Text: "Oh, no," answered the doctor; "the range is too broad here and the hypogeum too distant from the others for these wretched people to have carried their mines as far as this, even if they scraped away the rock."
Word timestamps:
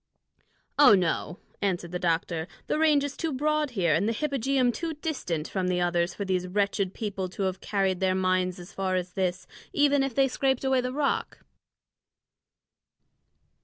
"Oh, 0.79 0.95
no," 0.95 1.37
answered 1.61 1.91
the 1.91 1.99
doctor; 1.99 2.47
"the 2.65 2.79
range 2.79 3.03
is 3.03 3.15
too 3.15 3.31
broad 3.31 3.69
here 3.77 3.93
and 3.93 4.09
the 4.09 4.13
hypogeum 4.13 4.71
too 4.71 4.95
distant 4.95 5.47
from 5.47 5.67
the 5.67 5.79
others 5.79 6.15
for 6.15 6.25
these 6.25 6.47
wretched 6.47 6.95
people 6.95 7.29
to 7.29 7.43
have 7.43 7.61
carried 7.61 7.99
their 7.99 8.15
mines 8.15 8.57
as 8.57 8.73
far 8.73 8.95
as 8.95 9.13
this, 9.13 9.45
even 9.73 10.01
if 10.01 10.15
they 10.15 10.27
scraped 10.27 10.63
away 10.63 10.81
the 10.81 10.91
rock." 10.91 11.45